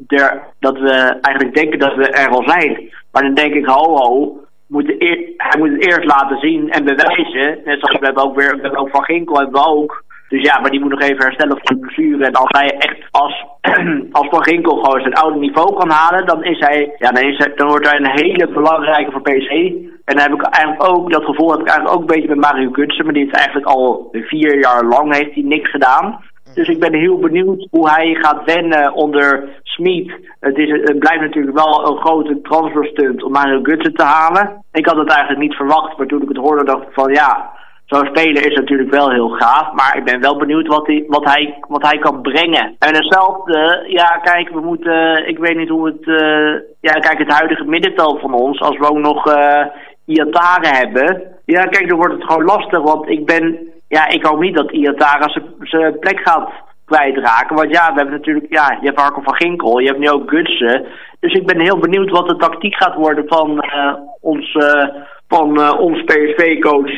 er, 0.07 0.43
dat 0.59 0.77
we 0.79 1.17
eigenlijk 1.21 1.55
denken 1.55 1.79
dat 1.79 1.95
we 1.95 2.07
er 2.07 2.29
al 2.29 2.43
zijn. 2.45 2.89
Maar 3.11 3.21
dan 3.21 3.33
denk 3.33 3.53
ik, 3.53 3.65
ho 3.65 3.95
ho, 3.97 4.39
moet 4.67 4.85
de 4.85 4.95
eer- 4.97 5.33
hij 5.37 5.59
moet 5.59 5.69
het 5.69 5.85
eerst 5.85 6.05
laten 6.05 6.39
zien 6.39 6.69
en 6.69 6.85
bewijzen. 6.85 7.59
Net 7.65 7.79
zoals 7.79 7.99
we 7.99 8.05
hebben 8.05 8.23
ook 8.23 8.35
weer, 8.35 8.55
we 8.55 8.61
hebben 8.61 8.79
ook 8.79 8.89
Van 8.89 9.03
Ginkel 9.03 9.35
hebben 9.35 9.61
we 9.61 9.67
ook. 9.67 10.03
Dus 10.29 10.41
ja, 10.41 10.59
maar 10.59 10.71
die 10.71 10.79
moet 10.79 10.89
nog 10.89 11.01
even 11.01 11.23
herstellen 11.23 11.57
van 11.63 11.75
de 11.75 11.81
blessure. 11.81 12.25
En 12.25 12.33
als 12.33 12.49
hij 12.59 12.77
echt 12.77 13.07
als, 13.11 13.45
als 14.19 14.27
Van 14.29 14.43
Ginkel 14.43 14.75
gewoon 14.75 15.01
zijn 15.01 15.13
oude 15.13 15.39
niveau 15.39 15.75
kan 15.75 15.89
halen, 15.89 16.25
dan 16.25 16.43
is 16.43 16.59
hij, 16.59 16.95
ja, 16.97 17.11
dan, 17.11 17.51
dan 17.55 17.67
wordt 17.67 17.89
hij 17.89 17.99
een 17.99 18.19
hele 18.19 18.47
belangrijke 18.47 19.11
voor 19.11 19.21
PC. 19.21 19.73
En 20.05 20.15
dan 20.15 20.23
heb 20.23 20.33
ik 20.33 20.41
eigenlijk 20.41 20.89
ook, 20.89 21.11
dat 21.11 21.23
gevoel 21.23 21.51
heb 21.51 21.59
ik 21.59 21.67
eigenlijk 21.67 21.95
ook 21.95 22.01
een 22.01 22.15
beetje 22.15 22.35
met 22.35 22.51
Mario 22.51 22.71
Gutsen. 22.71 23.05
Maar 23.05 23.13
die 23.13 23.23
heeft 23.23 23.35
eigenlijk 23.35 23.67
al 23.67 24.09
vier 24.11 24.59
jaar 24.59 24.83
lang 24.83 25.15
heeft 25.15 25.33
hij 25.33 25.43
niks 25.43 25.69
gedaan. 25.69 26.23
Dus 26.53 26.67
ik 26.67 26.79
ben 26.79 26.93
heel 26.93 27.19
benieuwd 27.19 27.67
hoe 27.71 27.89
hij 27.89 28.13
gaat 28.13 28.43
wennen 28.45 28.93
onder 28.93 29.49
Smit. 29.63 30.11
Het, 30.39 30.57
is, 30.57 30.69
het 30.69 30.99
blijft 30.99 31.21
natuurlijk 31.21 31.55
wel 31.55 31.87
een 31.87 31.97
grote 31.97 32.41
transferstunt 32.41 33.23
om 33.23 33.31
Mario 33.31 33.59
Gutsen 33.63 33.93
te 33.93 34.03
halen. 34.03 34.63
Ik 34.71 34.85
had 34.85 34.97
het 34.97 35.09
eigenlijk 35.09 35.39
niet 35.39 35.55
verwacht, 35.55 35.97
maar 35.97 36.07
toen 36.07 36.21
ik 36.21 36.27
het 36.27 36.37
hoorde 36.37 36.63
dacht 36.63 36.81
ik 36.81 36.93
van 36.93 37.13
ja, 37.13 37.49
zo'n 37.85 38.05
speler 38.05 38.51
is 38.51 38.55
natuurlijk 38.55 38.91
wel 38.91 39.11
heel 39.11 39.29
gaaf. 39.29 39.73
Maar 39.73 39.97
ik 39.97 40.03
ben 40.03 40.21
wel 40.21 40.37
benieuwd 40.37 40.67
wat 40.67 40.87
hij, 40.87 41.03
wat 41.07 41.23
hij, 41.23 41.57
wat 41.67 41.81
hij 41.81 41.99
kan 41.99 42.21
brengen. 42.21 42.75
En 42.79 42.95
hetzelfde, 42.95 43.85
ja 43.87 44.19
kijk, 44.23 44.49
we 44.49 44.59
moeten, 44.59 45.27
ik 45.27 45.37
weet 45.37 45.57
niet 45.57 45.69
hoe 45.69 45.85
het, 45.85 46.07
eh, 46.07 46.61
ja 46.79 46.93
kijk 46.93 47.17
het 47.17 47.31
huidige 47.31 47.63
middenveld 47.63 48.19
van 48.19 48.33
ons, 48.33 48.59
als 48.59 48.77
we 48.77 48.89
ook 48.89 48.97
nog 48.97 49.27
eh 49.27 49.65
Iatare 50.05 50.67
hebben. 50.67 51.21
Ja 51.45 51.65
kijk, 51.65 51.89
dan 51.89 51.97
wordt 51.97 52.13
het 52.13 52.23
gewoon 52.23 52.43
lastig, 52.45 52.81
want 52.81 53.09
ik 53.09 53.25
ben, 53.25 53.59
ja 53.87 54.07
ik 54.07 54.25
hoop 54.25 54.39
niet 54.39 54.55
dat 54.55 54.71
Iatare 54.71 55.41
zijn- 55.59 55.99
plek 55.99 56.19
gaat 56.23 56.49
kwijtraken. 56.85 57.55
Want 57.55 57.71
ja, 57.71 57.87
we 57.87 57.95
hebben 57.95 58.13
natuurlijk, 58.13 58.45
ja, 58.49 58.77
je 58.79 58.85
hebt 58.85 58.97
Marco 58.97 59.21
van 59.21 59.35
Ginkel, 59.35 59.79
je 59.79 59.87
hebt 59.87 59.99
nu 59.99 60.09
ook 60.09 60.29
Gutsen. 60.29 60.85
Dus 61.19 61.33
ik 61.33 61.45
ben 61.45 61.59
heel 61.59 61.77
benieuwd 61.79 62.09
wat 62.09 62.29
de 62.29 62.35
tactiek 62.35 62.75
gaat 62.75 62.95
worden 62.95 63.23
van 63.27 63.61
eh, 63.61 63.93
ons, 64.21 64.53
eh, 64.55 64.85
van 65.27 65.61
eh, 65.61 65.79
ons 65.79 66.03
PSV-coach 66.03 66.89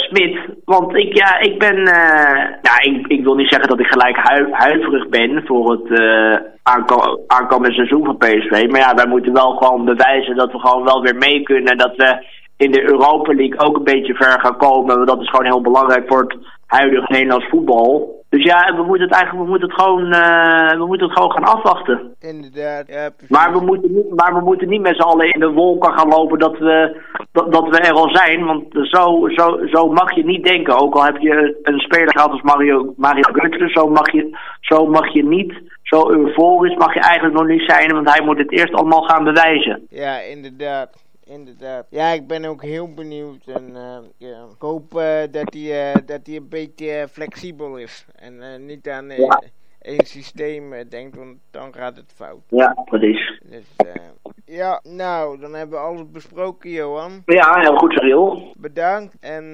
Smit. 0.00 0.38
Want 0.64 0.96
ik, 0.96 1.16
ja, 1.16 1.38
ik 1.38 1.58
ben, 1.58 1.76
ja, 2.62 2.80
ik, 2.80 3.06
ik 3.06 3.24
wil 3.24 3.34
niet 3.34 3.48
zeggen 3.50 3.68
dat 3.68 3.80
ik 3.80 3.86
gelijk 3.86 4.16
hui- 4.16 4.52
huiverig 4.52 5.08
ben 5.08 5.42
voor 5.46 5.70
het 5.70 6.00
aanko- 6.62 7.20
aankomende 7.26 7.74
seizoen 7.74 8.04
van 8.04 8.16
PSV. 8.16 8.66
Maar 8.70 8.80
ja, 8.80 8.94
wij 8.94 9.06
moeten 9.06 9.32
wel 9.32 9.50
gewoon 9.56 9.84
bewijzen 9.84 10.36
dat 10.36 10.52
we 10.52 10.58
gewoon 10.58 10.84
wel 10.84 11.02
weer 11.02 11.16
mee 11.16 11.42
kunnen. 11.42 11.76
Dat 11.78 11.96
we 11.96 12.24
in 12.60 12.70
de 12.70 12.82
Europa 12.82 13.34
League 13.34 13.58
ook 13.58 13.76
een 13.76 13.92
beetje 13.94 14.14
ver 14.14 14.40
gaan 14.40 14.56
komen. 14.56 14.96
Want 14.96 15.08
dat 15.08 15.20
is 15.20 15.28
gewoon 15.28 15.44
heel 15.44 15.60
belangrijk 15.60 16.08
voor 16.08 16.20
het 16.20 16.36
huidige 16.66 17.12
Nederlands 17.12 17.48
voetbal. 17.48 18.18
Dus 18.28 18.44
ja, 18.44 18.74
we 18.76 18.82
moeten 18.82 19.06
het 19.06 19.14
eigenlijk 19.14 19.44
we 19.44 19.50
moeten 19.50 19.68
het 19.68 19.80
gewoon, 19.80 20.12
eh, 20.12 20.78
we 20.78 20.86
moeten 20.86 21.06
het 21.06 21.16
gewoon 21.16 21.32
gaan 21.32 21.54
afwachten. 21.56 22.14
inderdaad. 22.20 22.84
Ja. 22.88 23.10
Maar 23.28 23.52
we 23.52 23.60
moeten 23.64 23.92
niet, 23.94 24.14
maar 24.14 24.34
we 24.34 24.40
moeten 24.40 24.68
niet 24.68 24.80
met 24.80 24.96
z'n 24.96 25.02
allen 25.02 25.32
in 25.32 25.40
de 25.40 25.50
wolken 25.50 25.92
gaan 25.92 26.08
lopen 26.08 26.38
dat 26.38 26.58
we, 26.58 27.02
dat, 27.32 27.52
dat 27.52 27.68
we 27.68 27.78
er 27.78 27.92
al 27.92 28.08
zijn. 28.08 28.44
Want 28.44 28.64
zo, 28.72 29.28
zo, 29.28 29.58
zo 29.66 29.88
mag 29.88 30.14
je 30.14 30.24
niet 30.24 30.44
denken. 30.44 30.78
Ook 30.78 30.94
al 30.94 31.04
heb 31.04 31.16
je 31.16 31.58
een 31.62 31.78
speler 31.78 32.12
gehad 32.12 32.30
als 32.30 32.42
Mario, 32.42 32.94
Mario 32.96 33.28
Götze, 33.32 33.66
zo 33.66 33.88
mag, 33.88 34.12
je, 34.12 34.38
zo 34.60 34.86
mag 34.86 35.12
je 35.12 35.24
niet, 35.24 35.52
zo 35.82 36.10
euforisch 36.10 36.76
mag 36.76 36.94
je 36.94 37.00
eigenlijk 37.00 37.38
nog 37.38 37.46
niet 37.46 37.70
zijn. 37.70 37.92
Want 37.92 38.14
hij 38.14 38.24
moet 38.24 38.38
het 38.38 38.52
eerst 38.52 38.74
allemaal 38.74 39.02
gaan 39.02 39.24
bewijzen. 39.24 39.86
Ja, 39.88 40.18
inderdaad. 40.18 41.08
Inderdaad. 41.30 41.86
Ja, 41.90 42.08
ik 42.08 42.26
ben 42.26 42.44
ook 42.44 42.62
heel 42.62 42.94
benieuwd. 42.94 43.46
En 43.46 43.76
eh, 43.76 43.98
ja, 44.16 44.42
ik 44.54 44.60
hoop 44.60 44.94
eh, 44.96 45.20
dat 45.30 45.54
hij 45.54 45.92
eh, 45.92 46.00
dat 46.06 46.20
hij 46.26 46.36
een 46.36 46.48
beetje 46.48 47.08
flexibel 47.10 47.76
is. 47.76 48.06
En 48.14 48.66
niet 48.66 48.88
aan 48.88 49.08
Ja. 49.10 49.42
één 49.82 50.06
systeem 50.06 50.88
denkt, 50.88 51.16
want 51.16 51.38
dan 51.50 51.74
gaat 51.74 51.96
het 51.96 52.12
fout. 52.14 52.40
Ja, 52.48 52.76
precies. 52.84 53.40
Dus 53.44 53.64
ja, 54.44 54.80
nou, 54.82 55.38
dan 55.40 55.54
hebben 55.54 55.78
we 55.78 55.84
alles 55.84 56.10
besproken, 56.10 56.70
Johan. 56.70 57.22
Ja, 57.26 57.60
heel 57.60 57.76
goed, 57.76 57.92
Cyril. 57.92 58.52
Bedankt 58.56 59.16
en 59.20 59.44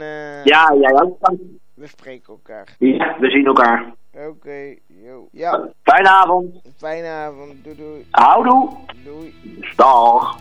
Ja, 0.45 0.75
jij 0.81 1.03
ook. 1.03 1.31
we 1.75 1.87
spreken 1.87 2.33
elkaar. 2.33 2.75
Ja, 2.79 3.17
we 3.21 3.31
zien 3.31 3.47
elkaar. 3.47 3.95
Oké, 4.29 4.75
yo. 4.87 5.29
Ja, 5.33 5.69
Fijne 5.83 6.09
avond. 6.09 6.63
fijne 6.77 7.09
avond. 7.09 7.65
Doei 7.65 7.77
doei. 7.77 8.07
Houdoe. 8.11 8.69
Doei. 9.05 9.35
Dag. 9.77 10.39